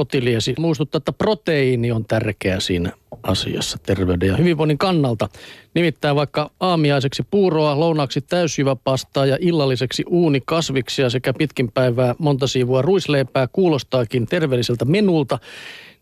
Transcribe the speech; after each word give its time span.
kotiliesi 0.00 0.54
muistuttaa, 0.58 0.98
että 0.98 1.12
proteiini 1.12 1.92
on 1.92 2.04
tärkeä 2.04 2.60
siinä 2.60 2.92
asiassa 3.22 3.78
terveyden 3.78 4.28
ja 4.28 4.36
hyvinvoinnin 4.36 4.78
kannalta. 4.78 5.28
Nimittäin 5.74 6.16
vaikka 6.16 6.50
aamiaiseksi 6.60 7.22
puuroa, 7.30 7.80
lounaksi 7.80 8.20
täysjyväpastaa 8.20 9.26
ja 9.26 9.38
illalliseksi 9.40 10.04
uunikasviksia 10.08 11.10
sekä 11.10 11.32
pitkin 11.32 11.72
päivää 11.72 12.14
monta 12.18 12.46
siivua 12.46 12.82
ruisleipää 12.82 13.48
kuulostaakin 13.52 14.26
terveelliseltä 14.26 14.84
menulta, 14.84 15.38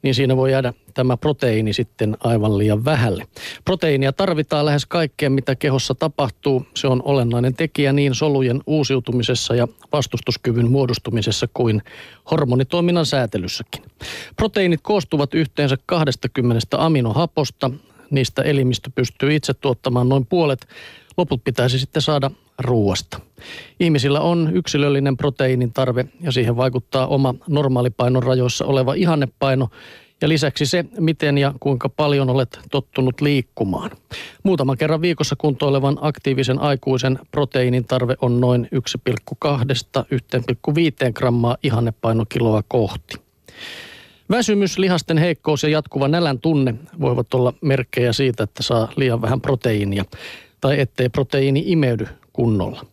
niin 0.02 0.14
siinä 0.14 0.36
voi 0.36 0.52
jäädä 0.52 0.72
tämä 0.94 1.16
proteiini 1.16 1.72
sitten 1.72 2.16
aivan 2.20 2.58
liian 2.58 2.84
vähälle. 2.84 3.24
Proteiinia 3.64 4.12
tarvitaan 4.12 4.66
lähes 4.66 4.86
kaikkeen, 4.86 5.32
mitä 5.32 5.54
kehossa 5.54 5.94
tapahtuu. 5.94 6.66
Se 6.74 6.86
on 6.86 7.02
olennainen 7.04 7.54
tekijä 7.54 7.92
niin 7.92 8.14
solujen 8.14 8.60
uusiutumisessa 8.66 9.54
ja 9.54 9.68
vastustuskyvyn 9.92 10.70
muodostumisessa 10.70 11.48
kuin 11.54 11.82
hormonitoiminnan 12.30 13.06
säätelyssäkin. 13.06 13.82
Proteiinit 14.36 14.80
koostuvat 14.82 15.34
yhteensä 15.34 15.76
20 15.86 16.66
aminohaposta. 16.78 17.70
Niistä 18.10 18.42
elimistö 18.42 18.90
pystyy 18.94 19.34
itse 19.34 19.54
tuottamaan 19.54 20.08
noin 20.08 20.26
puolet. 20.26 20.68
Loput 21.16 21.44
pitäisi 21.44 21.78
sitten 21.78 22.02
saada 22.02 22.30
ruoasta. 22.58 23.20
Ihmisillä 23.80 24.20
on 24.20 24.50
yksilöllinen 24.54 25.16
proteiinin 25.16 25.72
tarve 25.72 26.04
ja 26.20 26.32
siihen 26.32 26.56
vaikuttaa 26.56 27.06
oma 27.06 27.34
normaalipainon 27.48 28.22
rajoissa 28.22 28.64
oleva 28.64 28.94
ihannepaino 28.94 29.68
ja 30.20 30.28
lisäksi 30.28 30.66
se, 30.66 30.84
miten 30.98 31.38
ja 31.38 31.54
kuinka 31.60 31.88
paljon 31.88 32.30
olet 32.30 32.60
tottunut 32.70 33.20
liikkumaan. 33.20 33.90
Muutaman 34.42 34.78
kerran 34.78 35.00
viikossa 35.00 35.36
kuntoilevan 35.38 35.98
aktiivisen 36.00 36.58
aikuisen 36.58 37.18
proteiinin 37.30 37.84
tarve 37.84 38.14
on 38.20 38.40
noin 38.40 38.68
1,2-1,5 39.44 41.12
grammaa 41.14 41.56
ihannepainokiloa 41.62 42.62
kohti. 42.68 43.16
Väsymys, 44.30 44.78
lihasten 44.78 45.18
heikkous 45.18 45.62
ja 45.62 45.68
jatkuva 45.68 46.08
nälän 46.08 46.38
tunne 46.38 46.74
voivat 47.00 47.34
olla 47.34 47.52
merkkejä 47.60 48.12
siitä, 48.12 48.42
että 48.42 48.62
saa 48.62 48.88
liian 48.96 49.22
vähän 49.22 49.40
proteiinia 49.40 50.04
tai 50.60 50.80
ettei 50.80 51.08
proteiini 51.08 51.62
imeydy 51.66 52.06
kunnolla. 52.32 52.86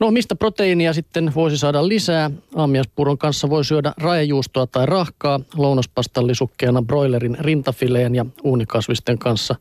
No 0.00 0.10
mistä 0.10 0.34
proteiinia 0.34 0.92
sitten 0.92 1.32
voisi 1.34 1.58
saada 1.58 1.88
lisää? 1.88 2.30
Aamiaspuuron 2.54 3.18
kanssa 3.18 3.50
voi 3.50 3.64
syödä 3.64 3.92
raejuustoa 3.96 4.66
tai 4.66 4.86
rahkaa, 4.86 5.40
lounaspastallisukkeena 5.56 6.82
broilerin 6.82 7.36
rintafileen 7.40 8.14
ja 8.14 8.26
uunikasvisten 8.44 9.18
kanssa 9.18 9.54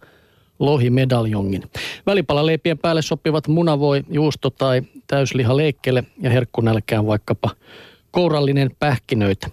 lohimedaljongin. 0.60 1.64
Välipalaleipien 2.06 2.78
päälle 2.78 3.02
sopivat 3.02 3.48
munavoi, 3.48 4.04
juusto 4.10 4.50
tai 4.50 4.82
täysliha 5.08 5.58
leikkele 5.58 6.04
ja 6.22 6.30
herkkunälkään 6.30 7.08
vaikkapa 7.08 7.50
kourallinen 8.12 8.72
pähkinöitä. 8.80 9.48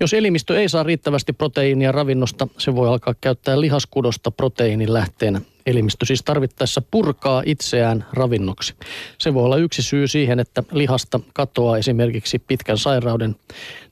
Jos 0.00 0.14
elimistö 0.14 0.60
ei 0.60 0.68
saa 0.68 0.82
riittävästi 0.82 1.32
proteiinia 1.32 1.92
ravinnosta, 1.92 2.48
se 2.58 2.74
voi 2.74 2.88
alkaa 2.88 3.14
käyttää 3.20 3.60
lihaskudosta 3.60 4.30
proteiinin 4.30 4.92
lähteenä. 4.92 5.40
Elimistö 5.66 6.06
siis 6.06 6.22
tarvittaessa 6.22 6.82
purkaa 6.90 7.42
itseään 7.46 8.04
ravinnoksi. 8.12 8.74
Se 9.18 9.34
voi 9.34 9.44
olla 9.44 9.56
yksi 9.56 9.82
syy 9.82 10.08
siihen, 10.08 10.40
että 10.40 10.62
lihasta 10.72 11.20
katoaa 11.32 11.78
esimerkiksi 11.78 12.38
pitkän 12.38 12.78
sairauden, 12.78 13.36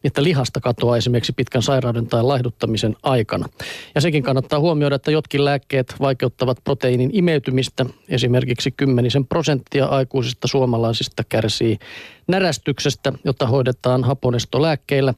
että 0.05 0.23
lihasta 0.23 0.61
katoaa 0.61 0.97
esimerkiksi 0.97 1.33
pitkän 1.33 1.63
sairauden 1.63 2.07
tai 2.07 2.23
laihduttamisen 2.23 2.97
aikana. 3.03 3.49
Ja 3.95 4.01
sekin 4.01 4.23
kannattaa 4.23 4.61
huomioida, 4.61 4.97
että 4.97 5.11
jotkin 5.11 5.45
lääkkeet 5.45 5.95
vaikeuttavat 6.01 6.59
proteiinin 6.65 7.11
imeytymistä. 7.13 7.87
Esimerkiksi 8.09 8.71
kymmenisen 8.71 9.27
prosenttia 9.27 9.87
aikuisista 9.87 10.49
suomalaisista 10.49 11.25
kärsii 11.29 11.79
närästyksestä, 12.27 13.13
jota 13.25 13.47
hoidetaan 13.47 14.05
haponestolääkkeillä. 14.05 15.15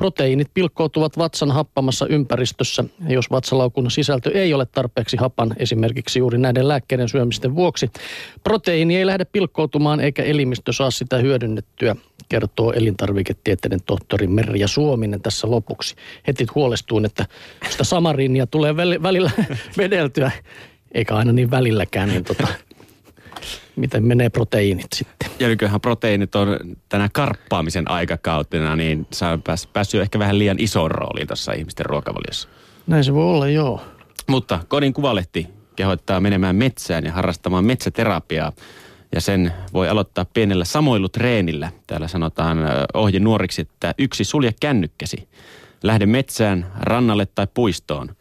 Proteiinit 0.00 0.50
pilkkoutuvat 0.54 1.18
vatsan 1.18 1.50
happamassa 1.50 2.06
ympäristössä. 2.06 2.84
Jos 3.08 3.30
vatsalaukun 3.30 3.90
sisältö 3.90 4.30
ei 4.34 4.54
ole 4.54 4.66
tarpeeksi 4.66 5.16
hapan, 5.16 5.54
esimerkiksi 5.56 6.18
juuri 6.18 6.38
näiden 6.38 6.68
lääkkeiden 6.68 7.08
syömisten 7.08 7.54
vuoksi, 7.54 7.90
proteiini 8.44 8.96
ei 8.96 9.06
lähde 9.06 9.24
pilkkoutumaan 9.24 10.00
eikä 10.00 10.22
elimistö 10.22 10.72
saa 10.72 10.90
sitä 10.90 11.18
hyödynnettyä, 11.18 11.96
kertoo 12.28 12.72
elintarviketieteiden 12.72 13.80
tohtori 13.86 14.26
Merja 14.26 14.68
Suominen 14.68 15.22
tässä 15.22 15.50
lopuksi. 15.50 15.94
Heti 16.26 16.46
huolestuin, 16.54 17.04
että 17.04 17.26
sitä 17.70 17.84
samarinia 17.84 18.46
tulee 18.46 18.76
välillä 18.76 19.30
vedeltyä, 19.78 20.30
eikä 20.92 21.16
aina 21.16 21.32
niin 21.32 21.50
välilläkään, 21.50 22.08
niin 22.08 22.24
tota, 22.24 22.48
miten 23.80 24.04
menee 24.04 24.28
proteiinit 24.28 24.86
sitten. 24.94 25.30
Ja 25.38 25.48
nykyään 25.48 25.80
proteiinit 25.80 26.34
on 26.34 26.56
tänä 26.88 27.08
karppaamisen 27.12 27.90
aikakautena, 27.90 28.76
niin 28.76 29.06
sä 29.12 29.28
on 29.28 29.42
pääs, 29.42 29.66
päässyt 29.66 30.00
ehkä 30.00 30.18
vähän 30.18 30.38
liian 30.38 30.58
isoon 30.58 30.90
rooliin 30.90 31.26
tuossa 31.26 31.52
ihmisten 31.52 31.86
ruokavaliossa. 31.86 32.48
Näin 32.86 33.04
se 33.04 33.14
voi 33.14 33.24
olla, 33.24 33.48
joo. 33.48 33.80
Mutta 34.26 34.60
Kodin 34.68 34.92
kuvalehti 34.92 35.46
kehottaa 35.76 36.20
menemään 36.20 36.56
metsään 36.56 37.04
ja 37.04 37.12
harrastamaan 37.12 37.64
metsäterapiaa. 37.64 38.52
Ja 39.14 39.20
sen 39.20 39.52
voi 39.72 39.88
aloittaa 39.88 40.24
pienellä 40.24 40.64
samoilutreenillä. 40.64 41.72
Täällä 41.86 42.08
sanotaan 42.08 42.58
ohje 42.94 43.20
nuoriksi, 43.20 43.62
että 43.62 43.94
yksi 43.98 44.24
sulje 44.24 44.54
kännykkäsi. 44.60 45.28
Lähde 45.82 46.06
metsään, 46.06 46.72
rannalle 46.80 47.26
tai 47.26 47.46
puistoon. 47.54 48.16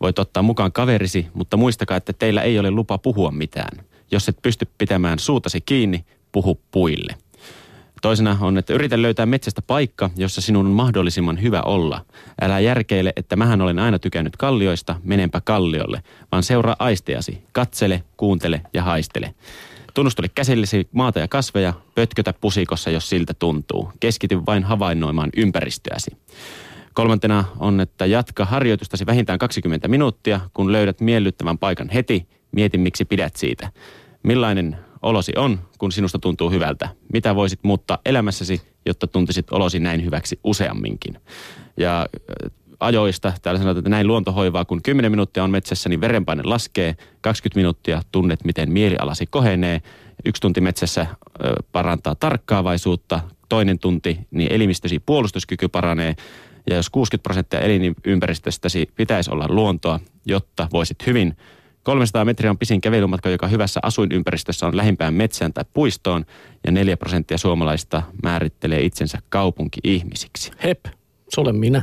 Voit 0.00 0.18
ottaa 0.18 0.42
mukaan 0.42 0.72
kaverisi, 0.72 1.26
mutta 1.34 1.56
muistakaa, 1.56 1.96
että 1.96 2.12
teillä 2.12 2.42
ei 2.42 2.58
ole 2.58 2.70
lupa 2.70 2.98
puhua 2.98 3.30
mitään. 3.30 3.84
Jos 4.10 4.28
et 4.28 4.36
pysty 4.42 4.68
pitämään 4.78 5.18
suutasi 5.18 5.60
kiinni, 5.60 6.04
puhu 6.32 6.60
puille. 6.70 7.14
Toisena 8.02 8.38
on, 8.40 8.58
että 8.58 8.72
yritä 8.74 9.02
löytää 9.02 9.26
metsästä 9.26 9.62
paikka, 9.62 10.10
jossa 10.16 10.40
sinun 10.40 10.66
on 10.66 10.72
mahdollisimman 10.72 11.42
hyvä 11.42 11.62
olla. 11.62 12.04
Älä 12.40 12.60
järkeile, 12.60 13.12
että 13.16 13.36
mähän 13.36 13.60
olen 13.60 13.78
aina 13.78 13.98
tykännyt 13.98 14.36
kallioista, 14.36 15.00
menenpä 15.02 15.40
kalliolle, 15.40 16.02
vaan 16.32 16.42
seuraa 16.42 16.76
aisteasi. 16.78 17.44
Katsele, 17.52 18.04
kuuntele 18.16 18.60
ja 18.74 18.82
haistele. 18.82 19.34
Tunnustele 19.94 20.28
käsillesi 20.34 20.88
maata 20.92 21.18
ja 21.18 21.28
kasveja, 21.28 21.74
pötkötä 21.94 22.32
pusikossa, 22.40 22.90
jos 22.90 23.08
siltä 23.08 23.34
tuntuu. 23.34 23.92
Keskity 24.00 24.46
vain 24.46 24.64
havainnoimaan 24.64 25.30
ympäristöäsi. 25.36 26.10
Kolmantena 26.94 27.44
on, 27.58 27.80
että 27.80 28.06
jatka 28.06 28.44
harjoitustasi 28.44 29.06
vähintään 29.06 29.38
20 29.38 29.88
minuuttia. 29.88 30.40
Kun 30.54 30.72
löydät 30.72 31.00
miellyttävän 31.00 31.58
paikan 31.58 31.88
heti, 31.88 32.28
mieti 32.54 32.78
miksi 32.78 33.04
pidät 33.04 33.36
siitä. 33.36 33.72
Millainen 34.22 34.76
olosi 35.02 35.32
on, 35.36 35.58
kun 35.78 35.92
sinusta 35.92 36.18
tuntuu 36.18 36.50
hyvältä? 36.50 36.88
Mitä 37.12 37.34
voisit 37.34 37.60
muuttaa 37.62 37.98
elämässäsi, 38.04 38.62
jotta 38.86 39.06
tuntisit 39.06 39.52
olosi 39.52 39.80
näin 39.80 40.04
hyväksi 40.04 40.40
useamminkin? 40.44 41.18
Ja 41.76 42.00
äh, 42.00 42.50
ajoista, 42.80 43.32
täällä 43.42 43.58
sanotaan, 43.58 43.78
että 43.78 43.90
näin 43.90 44.06
luontohoivaa, 44.06 44.64
kun 44.64 44.82
10 44.82 45.12
minuuttia 45.12 45.44
on 45.44 45.50
metsässä, 45.50 45.88
niin 45.88 46.00
verenpaine 46.00 46.42
laskee, 46.44 46.96
20 47.20 47.58
minuuttia 47.58 48.02
tunnet, 48.12 48.44
miten 48.44 48.72
mielialasi 48.72 49.26
kohenee, 49.26 49.82
yksi 50.24 50.42
tunti 50.42 50.60
metsässä 50.60 51.06
ö, 51.44 51.54
parantaa 51.72 52.14
tarkkaavaisuutta, 52.14 53.20
toinen 53.48 53.78
tunti, 53.78 54.18
niin 54.30 54.52
elimistösi 54.52 54.98
puolustuskyky 54.98 55.68
paranee, 55.68 56.14
ja 56.70 56.76
jos 56.76 56.90
60 56.90 57.22
prosenttia 57.22 57.60
elinympäristöstäsi 57.60 58.88
pitäisi 58.96 59.30
olla 59.30 59.46
luontoa, 59.48 60.00
jotta 60.26 60.68
voisit 60.72 61.06
hyvin, 61.06 61.36
300 61.84 62.24
metriä 62.24 62.50
on 62.50 62.58
pisin 62.58 62.80
kävelymatka, 62.80 63.30
joka 63.30 63.46
hyvässä 63.46 63.80
asuinympäristössä 63.82 64.66
on 64.66 64.76
lähimpään 64.76 65.14
metsään 65.14 65.52
tai 65.52 65.64
puistoon, 65.72 66.24
ja 66.66 66.72
4 66.72 66.96
prosenttia 66.96 67.38
suomalaista 67.38 68.02
määrittelee 68.22 68.82
itsensä 68.82 69.18
kaupunki-ihmisiksi. 69.28 70.50
Hep, 70.64 70.84
se 71.28 71.40
olen 71.40 71.56
minä. 71.56 71.82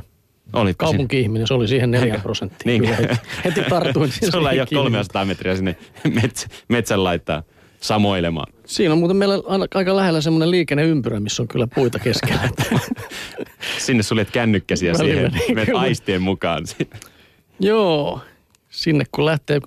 Olitko 0.54 0.86
Kaupunki-ihminen, 0.86 1.48
se 1.48 1.54
oli 1.54 1.68
siihen 1.68 1.92
4 1.92 2.20
prosenttia. 2.24 2.66
Niin. 2.66 2.84
Heti, 2.84 3.16
heti 3.44 3.62
tartuin. 3.70 4.12
Sulla 4.32 4.52
ei 4.52 4.60
ole 4.60 4.68
300 4.74 5.26
metriä 5.26 5.56
sinne 5.56 5.76
metsä, 6.22 6.48
metsän 6.68 7.04
laittaa 7.04 7.44
samoilemaan. 7.80 8.54
Siinä 8.66 8.94
on 8.94 9.00
muuten 9.00 9.18
meillä 9.18 9.36
aika 9.74 9.96
lähellä 9.96 10.22
semmoinen 10.22 10.52
liikenneympyrä, 10.52 11.20
missä 11.20 11.44
on 11.44 11.48
kyllä 11.48 11.68
puita 11.76 12.00
keskellä. 12.00 12.50
Sinne 13.78 14.04
suljet 14.04 14.32
kännykkäsi 14.32 14.86
ja 14.86 14.94
siihen 14.94 15.32
menet 15.56 15.76
aistien 15.76 16.22
mukaan. 16.22 16.64
Joo, 17.60 18.22
sinne 18.70 19.06
kun 19.12 19.26
lähtee 19.26 19.60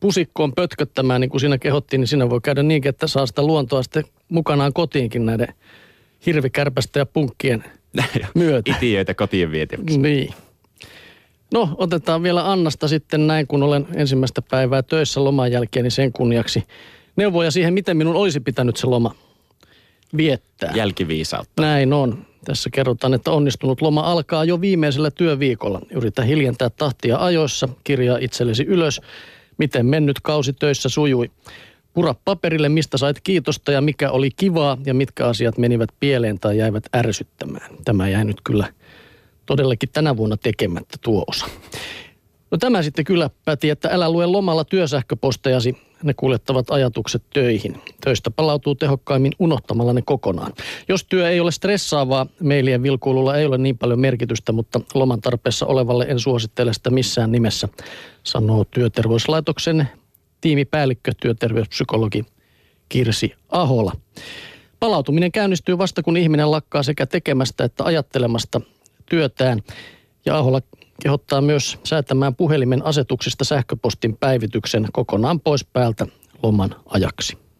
pusikkoon 0.00 0.52
pötköttämään, 0.52 1.20
niin 1.20 1.30
kuin 1.30 1.40
siinä 1.40 1.58
kehottiin, 1.58 2.00
niin 2.00 2.08
siinä 2.08 2.30
voi 2.30 2.40
käydä 2.42 2.62
niin, 2.62 2.88
että 2.88 3.06
saa 3.06 3.26
sitä 3.26 3.42
luontoa 3.42 3.82
sitten 3.82 4.04
mukanaan 4.28 4.72
kotiinkin 4.72 5.26
näiden 5.26 5.54
hirvikärpästä 6.26 6.98
ja 6.98 7.06
punkkien 7.06 7.64
myötä. 8.34 8.76
Itiöitä 8.76 9.14
kotiin 9.14 9.52
vietäväksi. 9.52 9.98
Niin. 9.98 10.34
No, 11.54 11.68
otetaan 11.78 12.22
vielä 12.22 12.52
Annasta 12.52 12.88
sitten 12.88 13.26
näin, 13.26 13.46
kun 13.46 13.62
olen 13.62 13.86
ensimmäistä 13.94 14.42
päivää 14.42 14.82
töissä 14.82 15.24
loman 15.24 15.52
jälkeen, 15.52 15.82
niin 15.82 15.90
sen 15.90 16.12
kunniaksi 16.12 16.64
neuvoja 17.16 17.50
siihen, 17.50 17.74
miten 17.74 17.96
minun 17.96 18.16
olisi 18.16 18.40
pitänyt 18.40 18.76
se 18.76 18.86
loma 18.86 19.14
viettää. 20.16 20.72
Jälkiviisautta. 20.74 21.62
Näin 21.62 21.92
on. 21.92 22.26
Tässä 22.44 22.70
kerrotaan, 22.72 23.14
että 23.14 23.30
onnistunut 23.30 23.80
loma 23.80 24.00
alkaa 24.00 24.44
jo 24.44 24.60
viimeisellä 24.60 25.10
työviikolla. 25.10 25.80
Yritä 25.90 26.22
hiljentää 26.22 26.70
tahtia 26.70 27.18
ajoissa, 27.18 27.68
kirjaa 27.84 28.18
itsellesi 28.20 28.64
ylös, 28.64 29.00
miten 29.60 29.86
mennyt 29.86 30.20
kausi 30.22 30.52
töissä 30.52 30.88
sujui. 30.88 31.30
Pura 31.92 32.14
paperille, 32.24 32.68
mistä 32.68 32.98
sait 32.98 33.20
kiitosta 33.20 33.72
ja 33.72 33.80
mikä 33.80 34.10
oli 34.10 34.30
kivaa 34.30 34.78
ja 34.86 34.94
mitkä 34.94 35.26
asiat 35.26 35.58
menivät 35.58 35.90
pieleen 36.00 36.38
tai 36.38 36.58
jäivät 36.58 36.84
ärsyttämään. 36.96 37.70
Tämä 37.84 38.08
jäi 38.08 38.24
nyt 38.24 38.40
kyllä 38.44 38.72
todellakin 39.46 39.88
tänä 39.92 40.16
vuonna 40.16 40.36
tekemättä 40.36 40.96
tuo 41.00 41.24
osa. 41.26 41.46
No 42.50 42.58
tämä 42.58 42.82
sitten 42.82 43.04
kyllä 43.04 43.30
päti, 43.44 43.70
että 43.70 43.88
älä 43.92 44.10
lue 44.10 44.26
lomalla 44.26 44.64
työsähköpostejasi, 44.64 45.76
ne 46.02 46.14
kuljettavat 46.14 46.70
ajatukset 46.70 47.22
töihin. 47.32 47.80
Töistä 48.04 48.30
palautuu 48.30 48.74
tehokkaimmin 48.74 49.32
unohtamalla 49.38 49.92
ne 49.92 50.02
kokonaan. 50.02 50.52
Jos 50.88 51.04
työ 51.04 51.30
ei 51.30 51.40
ole 51.40 51.52
stressaavaa, 51.52 52.26
mailien 52.42 52.82
vilkuilulla 52.82 53.36
ei 53.36 53.46
ole 53.46 53.58
niin 53.58 53.78
paljon 53.78 54.00
merkitystä, 54.00 54.52
mutta 54.52 54.80
loman 54.94 55.20
tarpeessa 55.20 55.66
olevalle 55.66 56.06
en 56.08 56.18
suosittele 56.18 56.72
sitä 56.72 56.90
missään 56.90 57.32
nimessä, 57.32 57.68
sanoo 58.22 58.64
työterveyslaitoksen 58.64 59.88
tiimipäällikkö, 60.40 61.12
työterveyspsykologi 61.20 62.24
Kirsi 62.88 63.34
Ahola. 63.48 63.92
Palautuminen 64.80 65.32
käynnistyy 65.32 65.78
vasta 65.78 66.02
kun 66.02 66.16
ihminen 66.16 66.50
lakkaa 66.50 66.82
sekä 66.82 67.06
tekemästä 67.06 67.64
että 67.64 67.84
ajattelemasta 67.84 68.60
työtään. 69.06 69.62
Ja 70.24 70.38
Ahola 70.38 70.60
kehottaa 71.02 71.40
myös 71.40 71.78
säätämään 71.84 72.34
puhelimen 72.34 72.84
asetuksista 72.84 73.44
sähköpostin 73.44 74.16
päivityksen 74.16 74.88
kokonaan 74.92 75.40
pois 75.40 75.64
päältä 75.64 76.06
loman 76.42 76.74
ajaksi. 76.86 77.38